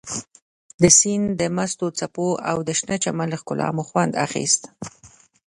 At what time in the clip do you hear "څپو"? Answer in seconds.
1.99-2.27